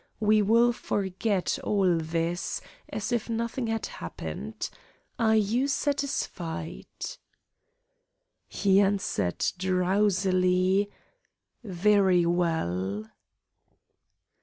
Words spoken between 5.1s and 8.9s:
Are you satisfied?" He